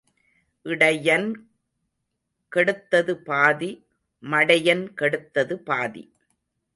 இடையன் 0.65 1.27
கெடுத்தது 2.51 3.13
பாதி 3.27 3.69
மடையன் 4.23 4.83
கெடுத்தது 5.01 5.55
பாதி. 5.59 6.03